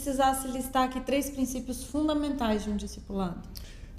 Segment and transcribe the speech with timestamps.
[0.00, 3.38] precisasse listar aqui três princípios fundamentais de um discipulado.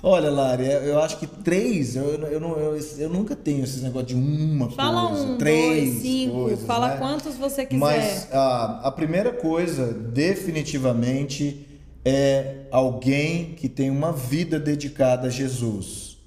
[0.04, 4.08] Olha, Lari, eu acho que três, eu, eu, não, eu, eu nunca tenho esses negócio
[4.08, 5.24] de uma fala coisa.
[5.24, 6.98] um, três dois, cinco, coisas, fala né?
[6.98, 7.80] quantos você quiser.
[7.80, 11.68] Mas a, a primeira coisa, definitivamente,
[12.04, 16.18] é alguém que tem uma vida dedicada a Jesus.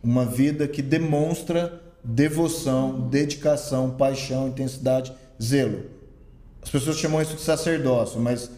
[0.00, 5.12] Uma vida que demonstra devoção, dedicação, paixão, intensidade,
[5.42, 5.86] zelo.
[6.62, 8.48] As pessoas chamam isso de sacerdócio, mas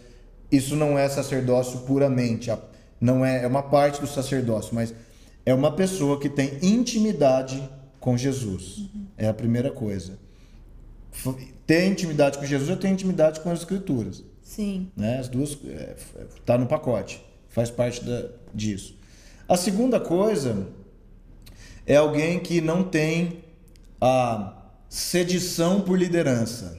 [0.50, 2.50] isso não é sacerdócio puramente.
[3.00, 4.94] Não é, é uma parte do sacerdócio, mas
[5.44, 7.62] é uma pessoa que tem intimidade
[8.00, 8.88] com Jesus.
[9.16, 10.18] É a primeira coisa.
[11.66, 14.22] Ter intimidade com Jesus, eu tenho intimidade com as Escrituras.
[14.42, 14.90] Sim.
[14.96, 15.18] Né?
[15.18, 18.96] As duas é, f- tá no pacote, faz parte da, disso.
[19.48, 20.68] A segunda coisa
[21.86, 23.44] é alguém que não tem
[24.00, 24.56] a
[24.88, 26.78] sedição por liderança.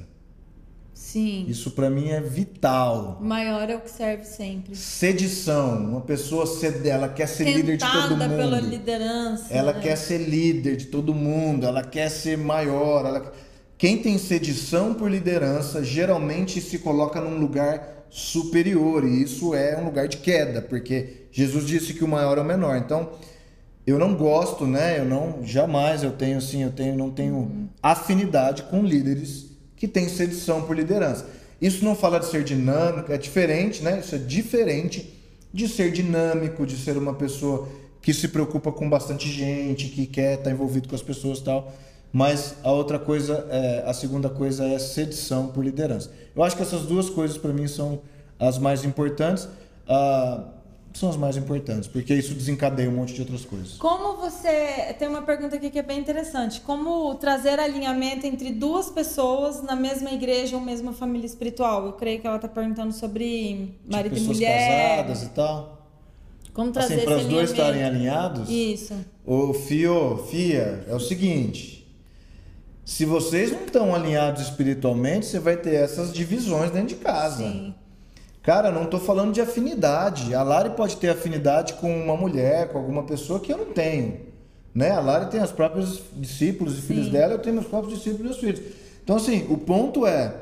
[1.08, 1.46] Sim.
[1.48, 3.18] Isso para mim é vital.
[3.22, 4.76] Maior é o que serve sempre.
[4.76, 8.70] Sedição, uma pessoa cede, ela quer ser líder de todo Tentada pela mundo.
[8.70, 9.46] liderança.
[9.54, 9.80] Ela né?
[9.80, 13.06] quer ser líder de todo mundo, ela quer ser maior.
[13.06, 13.32] ela-
[13.78, 19.86] Quem tem sedição por liderança geralmente se coloca num lugar superior e isso é um
[19.86, 22.76] lugar de queda, porque Jesus disse que o maior é o menor.
[22.76, 23.12] Então,
[23.86, 25.00] eu não gosto, né?
[25.00, 29.47] Eu não jamais eu tenho assim, eu tenho não tenho afinidade com líderes
[29.78, 31.26] que têm sedição por liderança.
[31.62, 34.00] Isso não fala de ser dinâmico, é diferente, né?
[34.00, 35.14] Isso é diferente
[35.54, 37.68] de ser dinâmico, de ser uma pessoa
[38.02, 41.74] que se preocupa com bastante gente, que quer estar envolvido com as pessoas e tal.
[42.12, 46.12] Mas a outra coisa, é, a segunda coisa é sedição por liderança.
[46.36, 48.02] Eu acho que essas duas coisas para mim são
[48.40, 49.48] as mais importantes.
[49.88, 50.44] Ah,
[50.98, 53.74] são as mais importantes, porque isso desencadeia um monte de outras coisas.
[53.74, 54.94] Como você.
[54.98, 56.62] Tem uma pergunta aqui que é bem interessante.
[56.62, 61.86] Como trazer alinhamento entre duas pessoas na mesma igreja ou mesma família espiritual?
[61.86, 64.98] Eu creio que ela está perguntando sobre marido Tipo, e pessoas mulher.
[64.98, 65.88] casadas e tal.
[66.54, 68.50] Como trazer Assim, para os dois estarem alinhados.
[68.50, 68.96] Isso.
[69.24, 71.78] Ô, Fio, Fia, é o seguinte.
[72.84, 77.44] Se vocês não estão alinhados espiritualmente, você vai ter essas divisões dentro de casa.
[77.44, 77.76] Sim.
[78.48, 80.34] Cara, não tô falando de afinidade.
[80.34, 84.22] A Lari pode ter afinidade com uma mulher, com alguma pessoa que eu não tenho.
[84.74, 84.90] Né?
[84.90, 88.24] A Lari tem os próprios discípulos e filhos dela, eu tenho meus próprios discípulos e
[88.24, 88.74] meus filhos.
[89.04, 90.34] Então, assim, o ponto é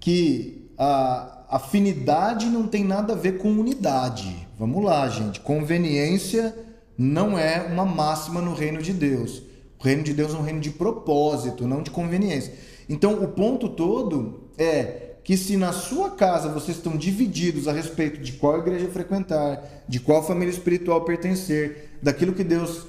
[0.00, 4.48] que a afinidade não tem nada a ver com unidade.
[4.58, 5.38] Vamos lá, gente.
[5.38, 6.52] Conveniência
[6.98, 9.42] não é uma máxima no reino de Deus.
[9.78, 12.52] O reino de Deus é um reino de propósito, não de conveniência.
[12.88, 18.20] Então, o ponto todo é que se na sua casa vocês estão divididos a respeito
[18.20, 22.86] de qual igreja frequentar, de qual família espiritual pertencer, daquilo que Deus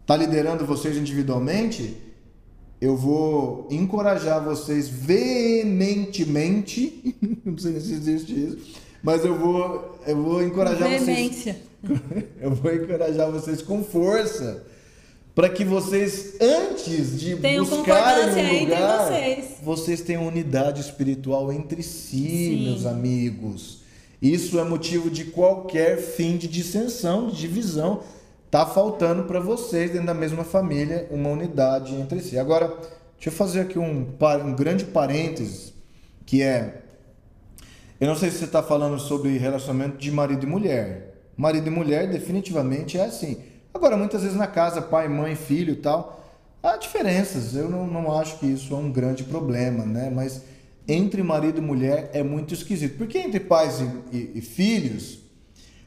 [0.00, 1.96] está liderando vocês individualmente,
[2.80, 10.40] eu vou encorajar vocês veementemente, não sei se existe isso, mas eu vou, eu vou
[10.42, 11.56] encorajar vocês Veemência.
[12.40, 14.64] eu vou encorajar vocês com força
[15.34, 19.44] para que vocês, antes de Tenham buscarem um lugar, vocês.
[19.62, 22.64] vocês tenham unidade espiritual entre si, Sim.
[22.64, 23.80] meus amigos.
[24.20, 28.02] Isso é motivo de qualquer fim de dissensão, de divisão.
[28.50, 32.36] Tá faltando para vocês, dentro da mesma família, uma unidade entre si.
[32.36, 32.66] Agora,
[33.14, 34.06] deixa eu fazer aqui um,
[34.44, 35.72] um grande parênteses,
[36.26, 36.80] que é
[38.00, 41.14] eu não sei se você está falando sobre relacionamento de marido e mulher.
[41.36, 43.36] Marido e mulher definitivamente é assim.
[43.72, 46.24] Agora, muitas vezes na casa, pai, mãe, filho e tal,
[46.62, 47.54] há diferenças.
[47.54, 50.10] Eu não, não acho que isso é um grande problema, né?
[50.14, 50.42] Mas
[50.88, 52.98] entre marido e mulher é muito esquisito.
[52.98, 55.18] Porque entre pais e, e- e filhos,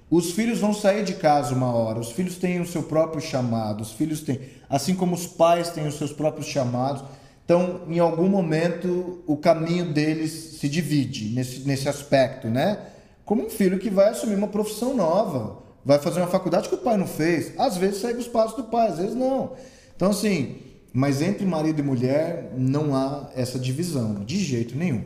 [0.10, 3.82] os filhos vão sair de casa uma hora, os filhos têm o seu próprio chamado,
[3.82, 4.40] os filhos têm,
[4.70, 7.04] assim como os pais têm os seus próprios chamados.
[7.44, 12.80] Então, em algum momento, o caminho deles se divide nesse, nesse aspecto, né?
[13.26, 16.80] Como um filho que vai assumir uma profissão nova, vai fazer uma faculdade que o
[16.80, 19.54] pai não fez, às vezes segue os passos do pai, às vezes não.
[19.96, 20.58] Então, assim,
[20.94, 25.04] mas entre marido e mulher não há essa divisão, de jeito nenhum.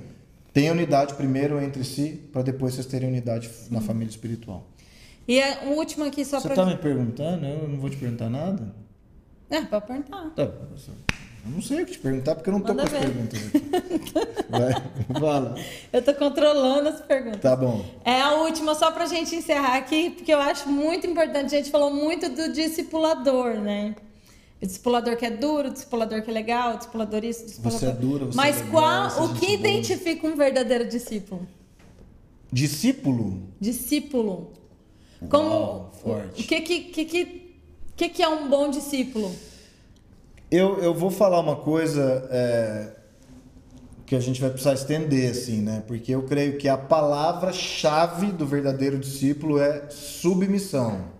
[0.53, 4.67] Tem unidade primeiro entre si, para depois vocês terem unidade na família espiritual.
[5.27, 6.55] E a- o último aqui só Você pra.
[6.55, 7.45] tá me perguntando?
[7.45, 8.73] Eu não vou te perguntar nada?
[9.49, 10.29] É, pra perguntar.
[10.35, 10.77] Tá, eu
[11.47, 12.99] não sei o que te perguntar porque eu não tô com as ver.
[12.99, 13.67] perguntas aqui.
[14.49, 15.55] Vai, fala.
[15.91, 17.41] Eu tô controlando as perguntas.
[17.41, 17.85] Tá bom.
[18.03, 21.55] É a última, só pra gente encerrar aqui, porque eu acho muito importante.
[21.55, 23.95] A gente falou muito do discipulador, né?
[24.61, 27.79] O discipulador que é duro, o discipulador que é legal, o discipulador isso, o discipulador...
[27.79, 30.87] Você é dura, você Mas é legal, qual, é o gente que identifica um verdadeiro
[30.87, 31.47] discípulo?
[32.51, 33.43] Discípulo?
[33.59, 34.51] Discípulo.
[35.29, 35.49] Como...
[35.49, 36.41] Uau, forte.
[36.41, 37.55] O que, que, que,
[37.95, 39.35] que que é um bom discípulo?
[40.49, 42.93] Eu, eu vou falar uma coisa é,
[44.05, 45.83] que a gente vai precisar estender, assim, né?
[45.85, 51.17] Porque eu creio que a palavra-chave do verdadeiro discípulo é submissão.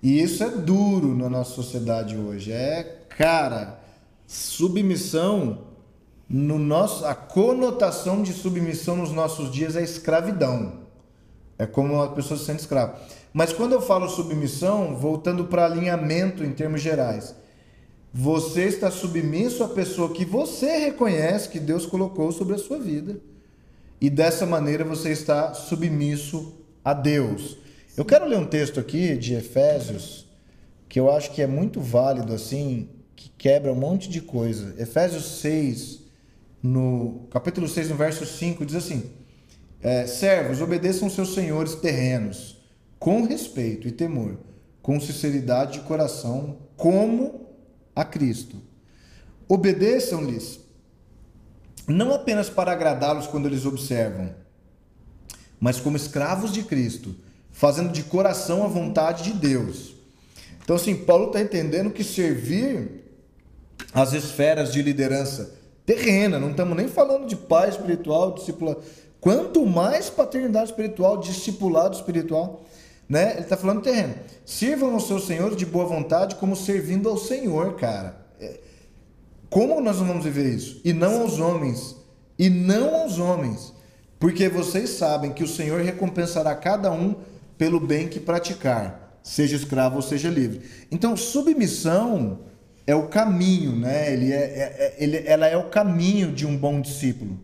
[0.00, 2.52] E isso é duro na nossa sociedade hoje.
[2.52, 3.80] É, cara,
[4.28, 5.66] submissão
[6.28, 10.84] no nosso a conotação de submissão nos nossos dias é escravidão.
[11.58, 12.96] É como a pessoa se sente escrava.
[13.32, 17.34] Mas quando eu falo submissão, voltando para alinhamento em termos gerais,
[18.12, 23.20] você está submisso à pessoa que você reconhece que Deus colocou sobre a sua vida.
[24.00, 26.54] E dessa maneira você está submisso
[26.84, 27.58] a Deus.
[27.96, 30.28] Eu quero ler um texto aqui de Efésios
[30.88, 34.74] que eu acho que é muito válido assim, que quebra um monte de coisa.
[34.76, 36.00] Efésios 6,
[36.60, 39.04] no capítulo 6, no verso 5, diz assim:
[39.80, 42.60] é, Servos, obedeçam seus senhores terrenos
[42.98, 44.38] com respeito e temor,
[44.82, 47.39] com sinceridade de coração, como
[47.94, 48.56] a Cristo.
[49.48, 50.60] Obedeçam-lhes,
[51.86, 54.34] não apenas para agradá-los quando eles observam,
[55.58, 57.14] mas como escravos de Cristo,
[57.50, 59.94] fazendo de coração a vontade de Deus.
[60.62, 63.04] Então, assim, Paulo está entendendo que servir
[63.92, 65.54] as esferas de liderança
[65.84, 68.80] terrena, não estamos nem falando de pai espiritual, discipulado,
[69.20, 72.64] quanto mais paternidade espiritual, discipulado espiritual,
[73.10, 73.32] né?
[73.32, 74.14] Ele está falando terreno.
[74.46, 78.24] Sirvam aos seus senhores de boa vontade como servindo ao Senhor, cara.
[78.38, 78.60] É,
[79.50, 80.80] como nós não vamos viver isso?
[80.84, 81.96] E não aos homens.
[82.38, 83.74] E não aos homens.
[84.20, 87.16] Porque vocês sabem que o Senhor recompensará cada um
[87.58, 90.62] pelo bem que praticar, seja escravo ou seja livre.
[90.90, 92.38] Então, submissão
[92.86, 94.12] é o caminho, né?
[94.12, 97.40] Ele é, é, é ele, ela é o caminho de um bom discípulo.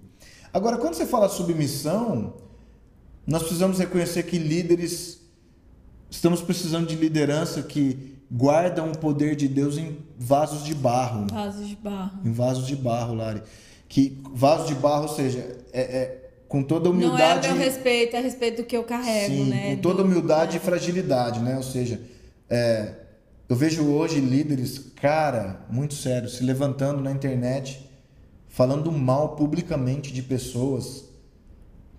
[0.53, 2.35] Agora, quando você fala submissão,
[3.27, 5.26] nós precisamos reconhecer que líderes
[6.11, 11.27] Estamos precisando de liderança que guardam o poder de Deus em vasos de barro.
[11.31, 12.21] Vasos de barro.
[12.25, 13.43] Em vasos de barro, Lari.
[13.89, 17.49] Que vaso de barro, ou seja, é, é com toda humildade.
[17.49, 19.77] Não é meu respeito, é a respeito do que eu carrego, sim, né?
[19.77, 20.63] Com toda humildade do...
[20.63, 21.57] e fragilidade, né?
[21.57, 22.01] Ou seja,
[22.49, 22.95] é,
[23.49, 27.89] eu vejo hoje líderes, cara, muito sério, se levantando na internet,
[28.49, 31.05] falando mal publicamente de pessoas.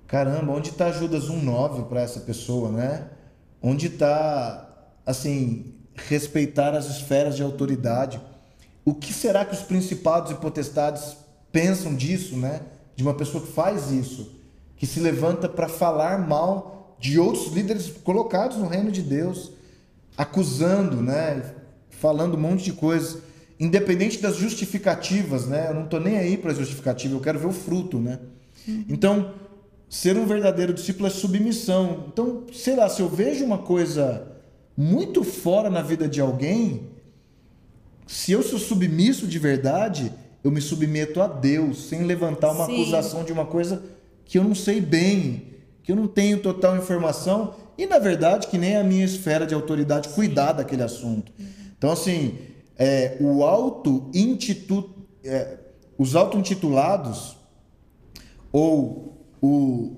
[0.07, 3.07] Caramba, onde está Judas 1,9 para essa pessoa, né?
[3.61, 4.67] Onde está,
[5.05, 8.21] assim, respeitar as esferas de autoridade.
[8.85, 11.17] O que será que os principados e potestades
[11.51, 12.61] pensam disso, né?
[12.95, 14.31] De uma pessoa que faz isso,
[14.75, 19.51] que se levanta para falar mal de outros líderes colocados no reino de Deus,
[20.17, 21.53] acusando, né?
[21.89, 23.21] Falando um monte de coisas,
[23.59, 25.67] independente das justificativas, né?
[25.69, 28.19] Eu não estou nem aí para justificativa, eu quero ver o fruto, né?
[28.67, 28.85] Uhum.
[28.89, 29.33] Então,
[29.89, 32.05] Ser um verdadeiro discípulo é submissão.
[32.07, 34.27] Então, sei lá, se eu vejo uma coisa
[34.75, 36.89] muito fora na vida de alguém,
[38.05, 40.11] se eu sou submisso de verdade,
[40.43, 42.81] eu me submeto a Deus, sem levantar uma Sim.
[42.81, 43.81] acusação de uma coisa
[44.25, 45.53] que eu não sei bem,
[45.83, 49.53] que eu não tenho total informação e, na verdade, que nem a minha esfera de
[49.53, 51.31] autoridade cuidar daquele assunto.
[51.77, 52.37] Então, assim,
[52.77, 54.11] é, o auto
[55.23, 55.57] é,
[55.97, 57.37] os auto-intitulados
[58.51, 59.93] ou o,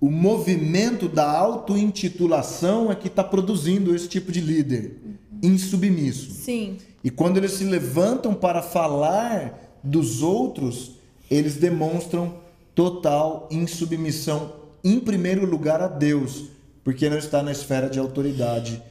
[0.00, 4.96] o movimento da auto-intitulação é que está produzindo esse tipo de líder
[5.42, 6.30] insubmisso.
[6.32, 6.76] Sim.
[7.02, 10.92] E quando eles se levantam para falar dos outros,
[11.30, 12.34] eles demonstram
[12.74, 14.52] total insubmissão,
[14.82, 16.44] em primeiro lugar, a Deus,
[16.84, 18.82] porque não está na esfera de autoridade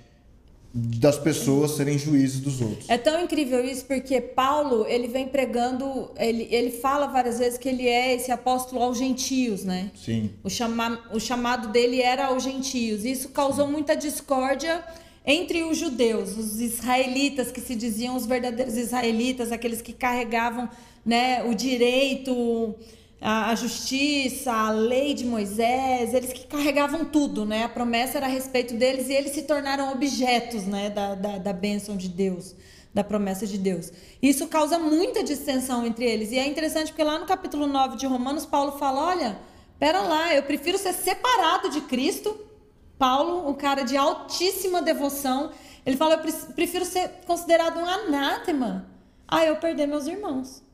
[0.72, 2.88] das pessoas serem juízes dos outros.
[2.90, 7.68] É tão incrível isso porque Paulo, ele vem pregando, ele, ele fala várias vezes que
[7.68, 9.90] ele é esse apóstolo aos gentios, né?
[9.96, 10.30] Sim.
[10.44, 13.04] O, chama, o chamado dele era aos gentios.
[13.04, 14.84] Isso causou muita discórdia
[15.26, 20.70] entre os judeus, os israelitas que se diziam os verdadeiros israelitas, aqueles que carregavam,
[21.06, 22.76] né, o direito
[23.22, 27.64] a, justiça, a lei de Moisés, eles que carregavam tudo, né?
[27.64, 31.54] A promessa era a respeito deles e eles se tornaram objetos, né, da, da, da
[31.54, 32.56] bênção de Deus,
[32.94, 33.92] da promessa de Deus.
[34.22, 36.32] Isso causa muita distensão entre eles.
[36.32, 39.40] E é interessante porque lá no capítulo 9 de Romanos, Paulo fala: olha,
[39.78, 42.46] pera lá, eu prefiro ser separado de Cristo.
[42.98, 45.52] Paulo, um cara de altíssima devoção,
[45.86, 48.90] ele fala: eu prefiro ser considerado um anátema
[49.28, 50.69] a eu perder meus irmãos.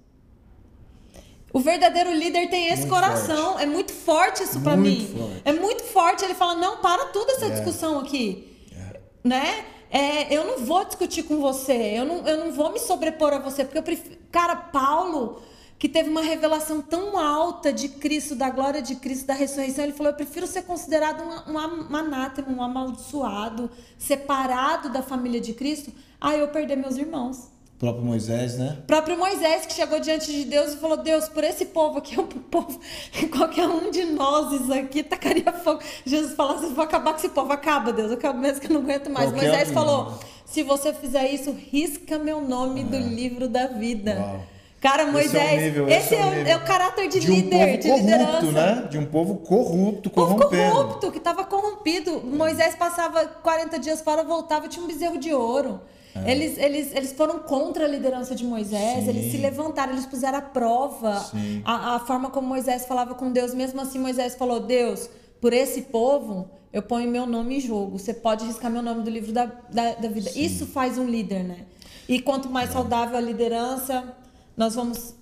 [1.55, 3.53] O verdadeiro líder tem esse muito coração.
[3.53, 3.63] Forte.
[3.63, 5.07] É muito forte isso para mim.
[5.17, 5.41] Forte.
[5.45, 6.25] É muito forte.
[6.25, 7.49] Ele fala: não, para tudo essa é.
[7.49, 8.67] discussão aqui.
[8.75, 8.99] É.
[9.23, 9.65] Né?
[9.89, 11.93] É, eu não vou discutir com você.
[11.95, 13.63] Eu não, eu não vou me sobrepor a você.
[13.63, 14.17] Porque eu prefiro.
[14.33, 15.41] Cara, Paulo,
[15.79, 19.93] que teve uma revelação tão alta de Cristo, da glória de Cristo, da ressurreição, ele
[19.93, 21.57] falou: eu prefiro ser considerado um, um,
[21.89, 27.54] um anátema, um amaldiçoado, separado da família de Cristo, a eu perder meus irmãos.
[27.77, 28.77] Próprio Moisés, né?
[28.87, 32.23] Próprio Moisés que chegou diante de Deus e falou: Deus, por esse povo aqui, o
[32.23, 32.79] povo,
[33.35, 35.81] qualquer um de nós aqui tacaria fogo.
[36.05, 38.81] Jesus falou assim: vou acabar com esse povo, acaba, Deus, acaba mesmo que eu não
[38.81, 39.29] aguento mais.
[39.29, 42.83] Qualquer Moisés um, falou: se você fizer isso, risca meu nome é.
[42.85, 44.15] do livro da vida.
[44.19, 44.55] Uau.
[44.79, 47.55] Cara, Moisés, esse, é o, nível, esse é, o, é, o, caráter de, de líder,
[47.55, 48.51] um de corrupto, liderança.
[48.51, 48.87] Né?
[48.87, 50.71] De um povo corrupto, corrompendo.
[50.71, 52.21] corrupto, que estava corrompido.
[52.23, 55.81] Moisés passava 40 dias fora, voltava, tinha um bezerro de ouro.
[56.15, 56.31] É.
[56.31, 59.09] Eles, eles, eles foram contra a liderança de Moisés, Sim.
[59.09, 61.25] eles se levantaram, eles puseram à prova
[61.65, 63.53] a, a forma como Moisés falava com Deus.
[63.53, 65.09] Mesmo assim, Moisés falou: Deus,
[65.41, 67.99] por esse povo, eu ponho meu nome em jogo.
[67.99, 70.29] Você pode riscar meu nome do livro da, da, da vida.
[70.29, 70.43] Sim.
[70.43, 71.65] Isso faz um líder, né?
[72.07, 72.73] E quanto mais é.
[72.73, 74.15] saudável a liderança,
[74.55, 75.15] nós vamos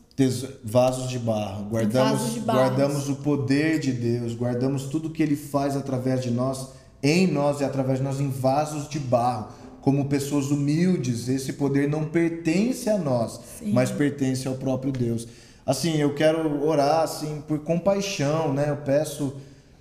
[0.63, 1.65] vasos de barro.
[1.69, 6.69] Guardamos, de guardamos o poder de Deus, guardamos tudo que Ele faz através de nós,
[7.01, 9.47] em nós e através de nós, em vasos de barro.
[9.83, 13.73] Como pessoas humildes, esse poder não pertence a nós, Sim.
[13.73, 15.27] mas pertence ao próprio Deus.
[15.65, 18.69] Assim, eu quero orar assim por compaixão, né?
[18.69, 19.33] Eu peço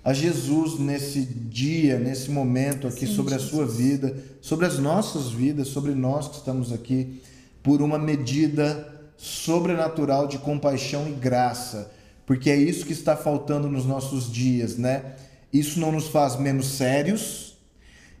[0.03, 3.49] a Jesus nesse dia, nesse momento aqui Sim, sobre Jesus.
[3.49, 7.21] a sua vida, sobre as nossas vidas, sobre nós que estamos aqui,
[7.63, 11.89] por uma medida sobrenatural de compaixão e graça,
[12.25, 15.13] porque é isso que está faltando nos nossos dias, né?
[15.53, 17.52] Isso não nos faz menos sérios,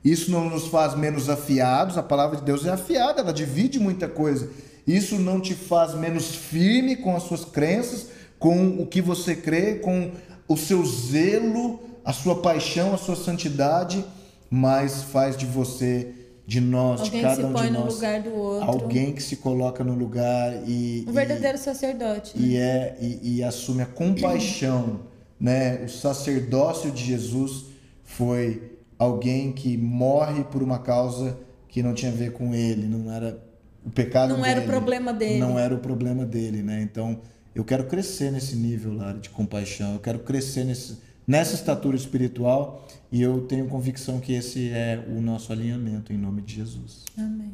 [0.03, 1.97] isso não nos faz menos afiados.
[1.97, 4.49] A palavra de Deus é afiada, ela divide muita coisa.
[4.85, 8.07] Isso não te faz menos firme com as suas crenças,
[8.37, 10.11] com o que você crê, com
[10.47, 14.03] o seu zelo, a sua paixão, a sua santidade,
[14.49, 16.13] mas faz de você
[16.45, 17.95] de nós, alguém de cada um de nós.
[17.95, 18.69] lugar do outro.
[18.69, 21.05] Alguém que se coloca no lugar e.
[21.07, 22.37] Um verdadeiro e, sacerdote.
[22.37, 22.45] Né?
[22.45, 24.99] E, é, e, e, assume a compaixão.
[25.39, 25.81] né?
[25.85, 27.67] O sacerdócio de Jesus
[28.03, 28.72] foi
[29.03, 33.39] alguém que morre por uma causa que não tinha a ver com ele, não era
[33.85, 34.47] o pecado não dele.
[34.47, 35.39] Não era o problema dele.
[35.39, 36.81] Não era o problema dele, né?
[36.81, 37.19] Então,
[37.53, 42.85] eu quero crescer nesse nível lá de compaixão, eu quero crescer nesse nessa estatura espiritual
[43.11, 47.05] e eu tenho convicção que esse é o nosso alinhamento em nome de Jesus.
[47.17, 47.53] Amém.